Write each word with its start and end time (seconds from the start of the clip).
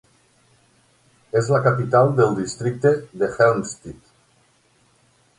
És 1.41 1.49
la 1.55 1.59
capital 1.67 2.09
del 2.19 2.33
districte 2.39 2.93
de 3.23 3.29
Helmstedt. 3.35 4.09